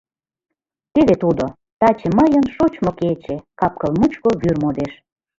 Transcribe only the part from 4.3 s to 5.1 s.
вӱр модеш!..”